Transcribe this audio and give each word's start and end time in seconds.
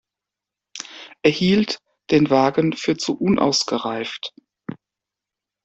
Er 1.21 1.29
hielt 1.29 1.77
den 2.09 2.31
Wagen 2.31 2.73
für 2.73 2.97
zu 2.97 3.19
unausgereift. 3.19 4.33